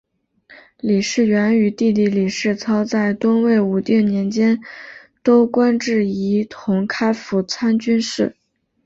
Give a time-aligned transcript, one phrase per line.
[0.79, 4.59] 李士元与弟弟李士操在东魏武定年间
[5.21, 8.35] 都官至仪同开府参军事。